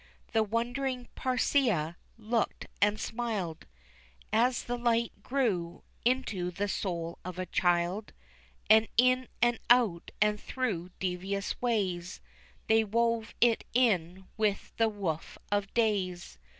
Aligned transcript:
The 0.33 0.41
wondering 0.41 1.09
Parcea 1.13 1.95
looked 2.17 2.65
and 2.81 2.99
smiled, 2.99 3.67
As 4.33 4.63
the 4.63 4.75
light 4.75 5.13
grew 5.21 5.83
into 6.03 6.49
the 6.49 6.67
soul 6.67 7.19
of 7.23 7.37
a 7.37 7.45
child, 7.45 8.11
And 8.67 8.87
in 8.97 9.27
and 9.43 9.59
out 9.69 10.09
and 10.19 10.41
through 10.41 10.89
devious 10.97 11.61
ways, 11.61 12.19
They 12.65 12.83
wove 12.83 13.35
it 13.41 13.63
in 13.75 14.25
with 14.37 14.75
the 14.77 14.89
woof 14.89 15.37
of 15.51 15.71
days. 15.75 16.39